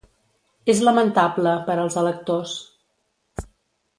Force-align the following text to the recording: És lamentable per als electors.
És 0.71 0.79
lamentable 0.87 1.51
per 1.69 1.77
als 1.83 1.99
electors. 2.03 2.57